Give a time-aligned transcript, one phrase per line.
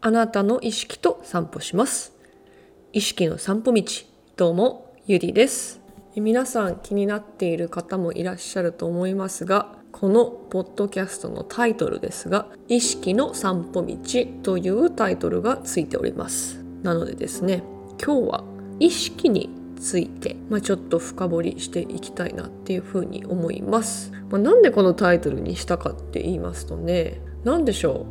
[0.00, 2.12] あなたの意識と散歩します。
[2.92, 3.84] 意識の散歩道。
[4.36, 5.80] どうもゆりです。
[6.14, 16.62] 皆さん気になっている方もいらっしゃると思いますがこのポッドキャストのタイトルですが意識の散歩道というタイトルがついております。
[16.84, 17.64] なのでですね
[18.00, 18.44] 今日は
[18.78, 28.06] 意識について、まあ、ちょっと深掘りしていきたいなっていうふうに思います、まあ、なんでこのタイトルにしたかって言いますとね何でしょ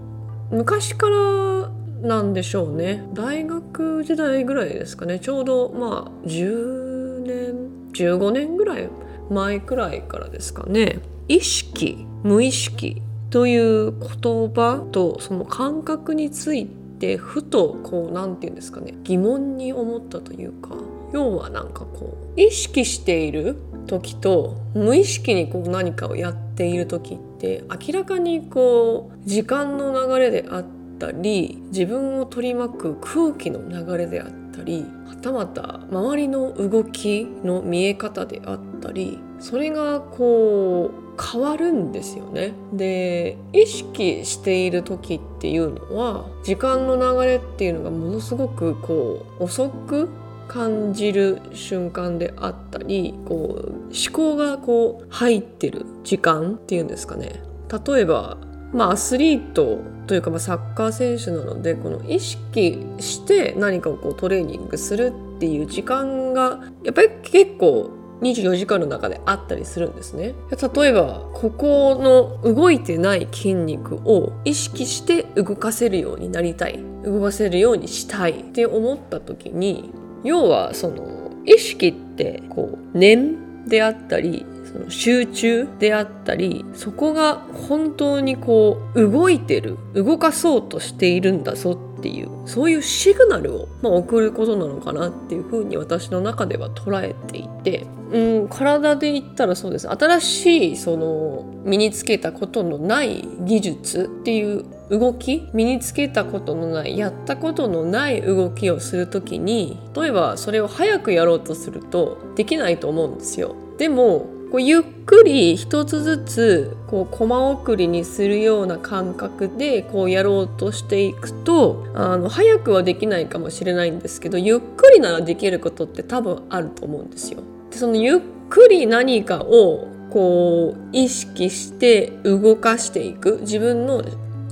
[0.51, 0.55] う。
[0.55, 1.56] 昔から
[2.01, 3.03] なんでしょうね。
[3.13, 5.19] 大学時代ぐらいですかね。
[5.19, 8.89] ちょうどまあ10年15年ぐらい
[9.29, 10.99] 前くらいからですかね。
[11.27, 18.93] 意識無意識という言葉とその感覚についてふとこう何て言うんですかね。
[19.03, 20.69] 疑問に思ったというか
[21.13, 23.57] 要はなんかこう意識している
[23.87, 42.53] 時と無意識にこう何かをやっている時って明らかにこう時間の流れであってたり自分を取り巻く空気の流れであったりはたまた周りの動きの見え方であったりそれがこう変わるんですよね。
[42.73, 50.09] で意識している時っていうのは時間の流れっていうのがものすごくこう遅く
[50.47, 57.41] 感じる瞬間であったりこう思考がこう入ってる時間っていうんですかね
[57.85, 58.37] 例えば
[58.73, 70.33] まあアスリートというかまあサッカー選手なのでこの意識して何かをこうトレーニングするっていう時間がやっぱり結構24時間の中であったりするんですね。
[70.49, 76.79] 例えばここの動いてない筋肉を意識して動かせるようになりたい。
[77.03, 79.91] 動かせるようにしたいって思った時に
[80.23, 84.45] 要はその意識ってこう念であったり
[84.77, 87.35] その集中であったりそこが
[87.67, 113.55] 本当にこう動いてる動かそうとしているんだぞっていうそういうシグナルを、まあ、送ることなのかなっていうふうに私の中では捉えていて、うん、体で言ったらそうです新しいその身につけたことのない技術っていう動き身につけたことのないやったことのない動きをする時に例えばそれを早くやろうとするとできないと思うんですよ。
[113.77, 127.41] でもこうゆっくり一つずつこうコマ送りにするような感覚でこうやろうとしていくとあの早くはできないかもしれないんですけどゆっくりならできることって多分あると思うんですよ。
[127.71, 128.19] でそのゆっ
[128.49, 134.03] くり何かをこう意識して動かしていく自分の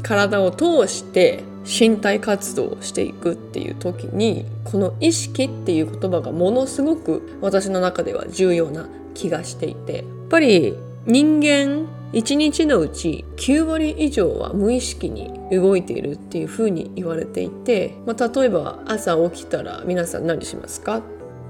[0.04, 10.78] 体を通して身体活動をしていくっていう時にこの意識っていう言葉がものすごく私の中では重要な気がしていてやっぱり
[11.08, 21.02] 人間1日のうち9割以上は無意識に動いているっていうふうに言われていて、まあ、例えば朝起きたら皆さん何しますかっ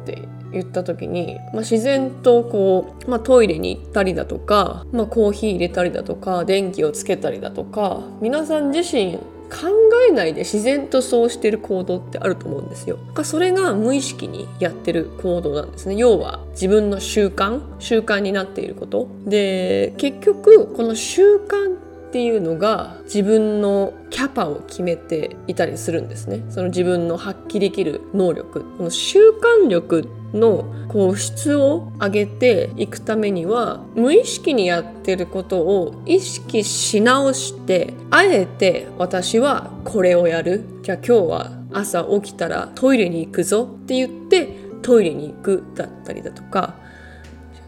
[0.06, 9.68] て言った時に、まあ、自然とこう、まあ、トイレに行ったりだとか、まあ、コーヒー入れたりだとか電気をつけたりだとか皆さん自身考
[10.10, 12.98] えないで自然とそうしてる行動ってあると思うんですよ。
[13.24, 15.96] それが無意識にやってる行動なんですね。
[15.96, 21.76] 要は自分の習慣習慣になっていることで結局この習慣
[22.16, 26.46] っていうのが自分のキャパを決めていたりするんですね。
[26.50, 28.64] その自分の発揮できる能力。
[28.78, 40.64] この習慣力のこう質を上げていくためには無意識にやってることを意識し直してあえて私はこれをやる。
[40.84, 46.76] じゃあ今日は朝起きたらトイレに行くぞって言ってトイレに行くだったりだとか。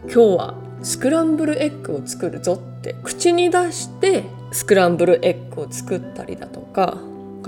[0.04, 6.98] 今日はスクランブルエッグを作るぞって口に出してスクランブルエッグを作ったりだとか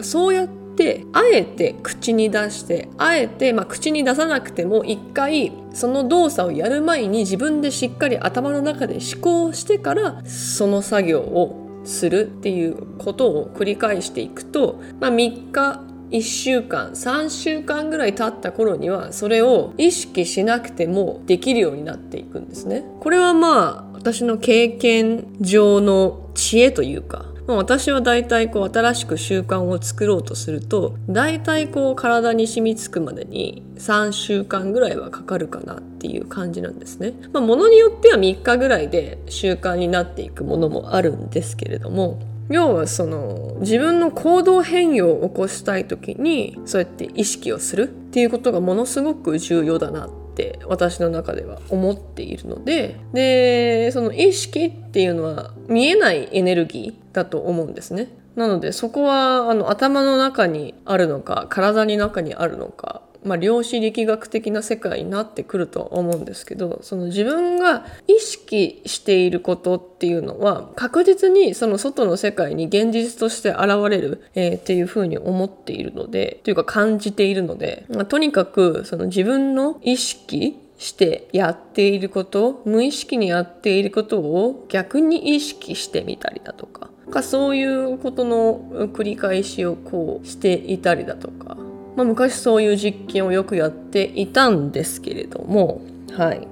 [0.03, 22.85] そうやってあえて口に出してあえて、まあ、口に出さなくても一回その動作をやる前に自分でしっかり頭の中で思考してからその作業をするっていうことを繰り返していくと、まあ、3日1週間3週間ぐらい経った頃にはそれを意識しなくてもできるようになっていくんですね。
[23.01, 37.13] これはまあ私の経験上の知恵というか、私は大体こう新しく習慣を作ろうとすると大体こう体に染みつくまでに3週間ぐらいはかかるかなっていう感じなんですね。
[37.35, 58.09] まあ、ものによっては3日ぐらいで習慣になっていくものもあるんですけれども要はその自分の行動変容を起こしたい時にそうやって意識をするっていうことがものすごく重要だなって私の中では思っているのででその意識っていうのは見えないエネルギーだと思うんですね。
[58.37, 86.91] なのでそこはあの頭の中にあるのか体の中にあるのかまあ、量子力学的な世界になってくると思うんですけどその自分が意識していることっていうのは確実にその外の世界に現実として現れる、えー、っていうふうに思っているのでというか感じているので、まあ、とにかくその自分の意識してやっていること無意識にやっていることを逆に意識してみたりだとか
[87.23, 91.59] そういうことの繰り返しをこうしていたりだとか
[92.01, 95.83] まあ、昔そういう実験をよくやっていたんですけれども、
[96.17, 96.49] はい。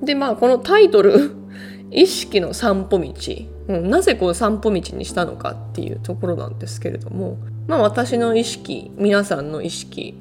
[0.00, 1.32] で、まあ、このタイトル、
[1.90, 10.14] 意識の散歩道、うん、なぜこう散歩道にしたのかっていうところなんですけれども、まあ、私の意識、皆さんの意識、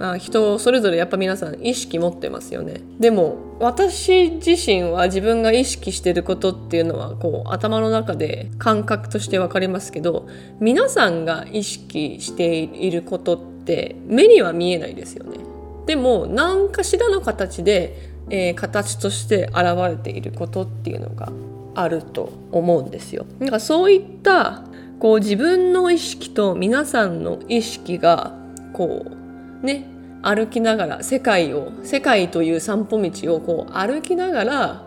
[0.00, 10.26] あ人それぞれやっぱ皆さん意識持ってますよねでも私自身は自分が意識してることっていうのはこう頭の中で感覚として分かりますけど
[10.58, 13.40] 皆さんが意識していることっ
[13.70, 15.38] て目には見えないですよね。
[15.86, 21.32] でも何かしらの形で、えー、形として現れていることっていうのが
[21.76, 23.26] あると思うんですよ。
[23.38, 24.64] なんかそういった
[24.98, 28.34] こう自分の意識と皆さんの意識が
[28.72, 29.06] こ
[29.62, 29.86] うね
[30.22, 34.86] 歩きながら世界を世界という散歩道をこう歩きながら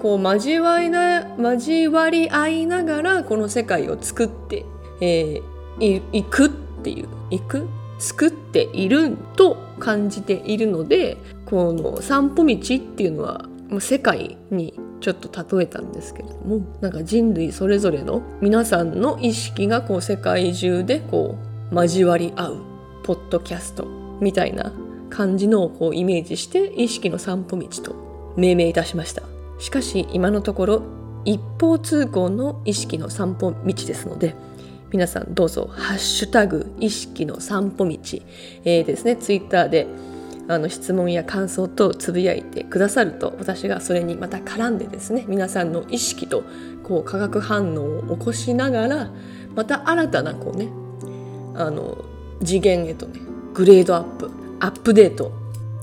[0.00, 4.64] こう交わりな交わり合いながらこの世界を作って、
[5.00, 6.50] えー、いくっ
[6.82, 7.66] ていういく
[8.00, 13.44] 作っていると感じているのでこの散歩道っていうのは
[13.78, 21.36] 世界にちょっと例えたんですけれどもなんか人類それぞれの皆さんの意識がこう世界中でこ
[21.70, 22.62] う交わり合う
[23.04, 23.86] ポッドキャスト
[24.20, 24.72] みたいな
[25.08, 29.22] 感じのをこうイメージして意識の散歩道と命名いたしました。
[29.58, 30.82] しかし今のところ
[31.24, 34.34] 一方通行の意識の散歩道ですので
[34.92, 37.90] 皆さんどうぞ「ハッシュタグ意識の散歩道」
[38.64, 39.86] えー、ですねツイッターで
[40.48, 46.42] あの質問や感想とつぶやいてくださると私がそれにまた絡んでですね皆さんの意識と
[46.82, 49.10] こう化学反応を起こしながら
[49.54, 50.68] また新たなこうね
[51.54, 52.04] あの
[52.40, 53.20] 次元へとね
[53.54, 55.30] グレードアップアップデート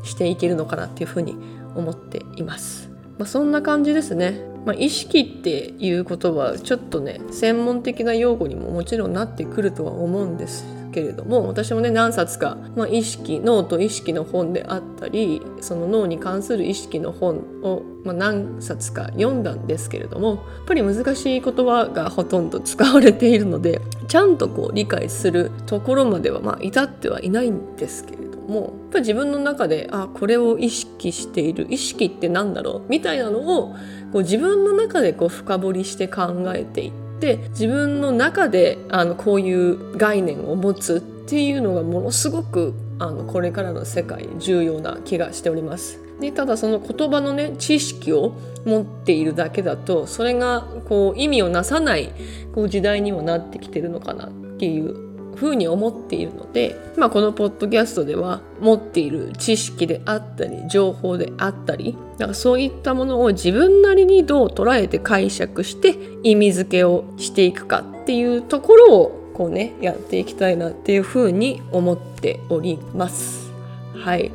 [0.03, 1.37] していけるのかなっていうふうに
[1.75, 2.86] 思っています。
[3.17, 4.39] まあ、そんな感じですね。
[4.65, 23.79] まあ、意識っていうことはちょっとね専門的な用語にももちろんなってくるとは思うんですけれども私もね何冊か、まあ、意識脳と意識の本であったりその脳に関する意識の本を、まあ、何冊か読んだんですけれどもやっぱり難しい言葉がほとんど使われているので
[24.09, 33.75] ちゃんとこう理解するところまではまあ至ってはいないんですけれどもやっぱ自分の中であこれを意識している意識って何だろうみたいなのを
[34.13, 45.99] こう自分の中でこう深掘りして考えていって自分の中であのこういう概念を持つっていうのがものすごくあのこれからの世界重要な気がしております。
[46.19, 48.33] でただその言葉のね知識を
[48.65, 52.11] 持っているだけだとそれがこう意味をなさない
[52.55, 55.06] こう時代にもなってきてるのかなっていう
[55.37, 73.51] ふうに思っているので、まあ、このポッドキャストでは持っている知識であったり情報であったりだかそういったものを自分なりにどう捉えて解釈して意味付けをしていくかっていうところをこうねやっていきたいなっていうふうに思っております。
[73.93, 74.31] はい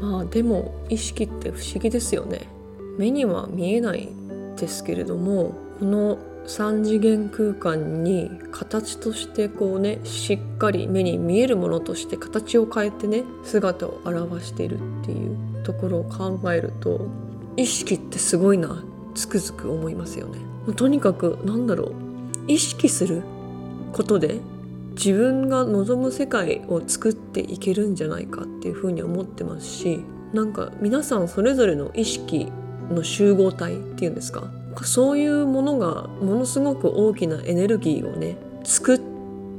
[0.00, 2.48] まあでも意識って不思議ですよね。
[2.98, 4.08] 目には見えない
[4.56, 17.06] ですけれどもこの3次元空間に形としてこうねしっかり目に見えるものとして形を変えてね姿を表しているっていうところを考えると
[17.56, 18.82] 意識ってすごいな
[19.14, 20.38] つくづく思いますよね。
[20.74, 21.92] とにかくなんだろう
[22.46, 23.22] 意識する
[23.92, 24.40] ことで
[24.92, 32.50] 自分が望む世界を作っていけるんじゃないかっていうふうに思ってますしなんか皆さんそれぞれの意識
[32.90, 34.50] の集合体っていうんですか
[34.84, 38.98] そういうものがものすごく大きなエネルギーをね作っ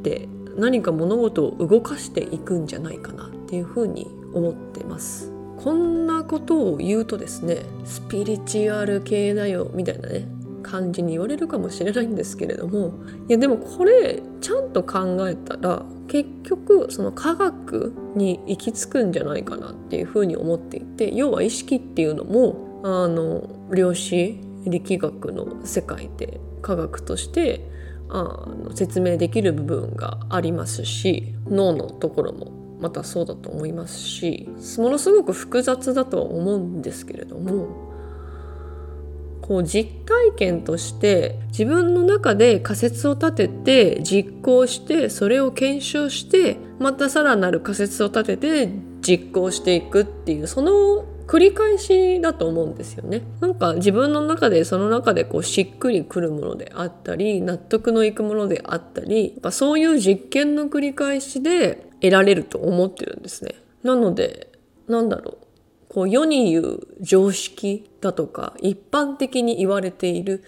[0.04, 5.32] て何か物事を動かしていくんじゃないかなっていうふうに思ってます。
[5.58, 10.26] こんなことを言うとですねスピリチュアル系だよみたいなね
[10.64, 12.94] 感じに言われるかもしれないんですけれども
[13.28, 27.70] いやでもこれちゃんと考えたら結局その科学に行き着くんじゃないかなっていうふうに思っていて要は意識っていうのもあの量子力学の世界で科学として
[28.10, 28.24] あ
[28.64, 37.90] の説明できる部分がありますし脳のところもまたそうだと思いますしものすごく複雑だとは思うんですけれども
[39.42, 48.70] こう実体験として自分の中で仮説を立てて実行してそれを検証してまたさらなる仮説を立てて
[49.02, 53.22] 実行していくっていうその繰り返しだと思うんですよね。
[53.40, 63.54] なんか自分の中でその中でこうしっくりくるものであったり納得のいくものであったりそういう実験の繰り返しで得られると思ってるんですね。
[63.84, 64.52] なので
[64.88, 65.48] なんだろう
[65.88, 70.44] こう世に言う常識だとか一般的に言われている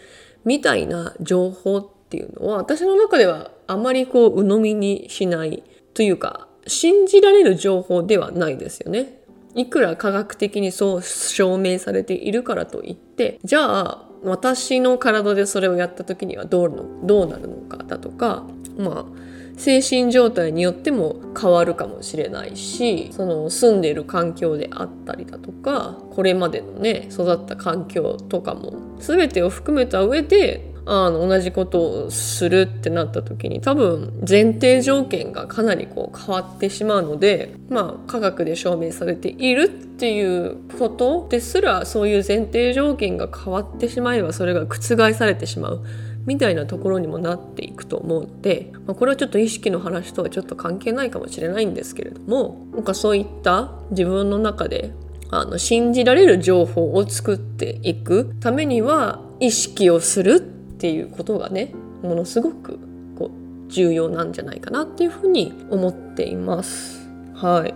[0.45, 5.61] みたいな情報っていうのは私の中ではあまりこう鵜呑みにしない
[5.93, 9.20] というか信じられる情報ではないですよね。
[9.55, 18.45] いくら科学的にそう証明されているからといってじゃあ私の体でそれをやった時にはどうのどうなるのかだとか
[18.77, 19.05] まあ
[19.57, 45.83] 精神状態によっても変わるかもしれないしその住んでいる環境であったりだとかこれまでのね育った環境とかも全てを含めた上であの同じことをするってなった時に多分前提条件がかなりこう変わってしまうのでまあ科学で証明されているっていうことですらそういう前提条件が変わってしまえばそれが覆されてしまう
[46.25, 54.93] みたいなところにもなっていくと思うので、まあ、これはちょっと意識の話とはちょっと関係ないかもしれないんですけれどもなんかそういった自分の中で
[55.31, 62.79] あの信じられる情報を作っていくためには意識をするっっていうことがねものすごく
[63.15, 63.29] こ
[63.67, 67.07] う重要なんじゃないかなっていうふうに思っています。
[67.35, 67.75] はい。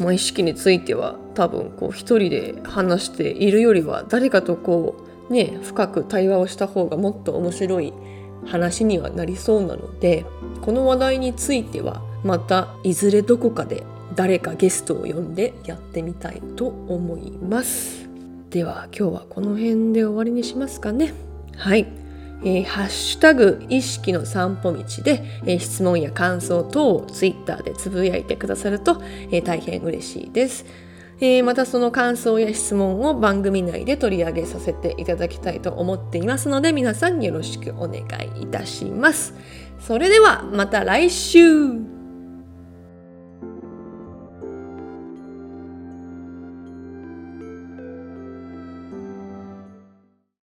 [0.00, 4.96] まあ、意識については多分こう一人で話しているよりは誰かとこ
[5.28, 7.92] うね深く対話をした方がもっと面白い
[8.46, 10.24] 話にはなりそうなので
[10.62, 13.84] この話題についてはまたいずれどこかで
[14.16, 18.08] 誰かゲストを呼んでやってみたいと思います
[18.48, 21.12] では今日はこの辺で終わりにしますかね
[21.56, 22.09] はい
[22.42, 30.64] えー、ハッシュタグ意識の散歩道で、えー、質問や感想等をツイッターでつぶやいてくださると、えー、大変嬉しいです。
[31.22, 38.04] えー、またその感想や質問を番組内で取り上げさせていただきたいと思っていますので皆さんよろしくお願
[38.38, 39.34] いいたします。
[39.78, 41.99] それではまた来週